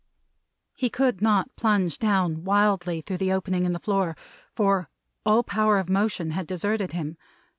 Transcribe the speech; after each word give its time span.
He 0.73 0.89
could 0.89 1.21
not 1.21 1.55
plunge 1.55 1.99
down 1.99 2.43
wildly 2.43 3.01
through 3.01 3.17
the 3.19 3.31
opening 3.31 3.65
in 3.65 3.73
the 3.73 3.79
floor; 3.79 4.17
for, 4.55 4.89
all 5.27 5.43
power 5.43 5.77
of 5.77 5.89
motion 5.89 6.31
had 6.31 6.47
deserted 6.47 6.93
him. 6.93 7.17